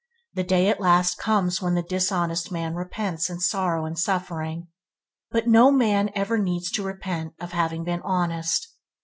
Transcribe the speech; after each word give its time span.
The 0.33 0.43
day 0.43 0.67
at 0.67 0.79
last 0.81 1.19
comes 1.19 1.61
when 1.61 1.75
the 1.75 1.83
dishonest 1.83 2.51
man 2.51 2.73
repents 2.73 3.29
in 3.29 3.39
sorrow 3.39 3.85
and 3.85 3.95
suffering: 3.99 4.67
but 5.29 5.47
not 5.47 5.75
man 5.75 6.09
ever 6.15 6.39
needs 6.39 6.71
to 6.71 6.81
repent 6.83 7.35
of 7.39 7.51
having 7.51 7.83
been 7.83 8.01
honest. 8.01 8.67